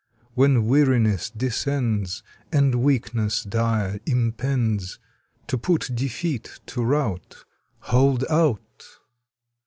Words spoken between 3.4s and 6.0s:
dire impends, To put